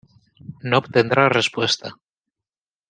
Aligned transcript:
No 0.69 0.79
obtendrá 0.83 1.25
respuesta. 1.29 1.89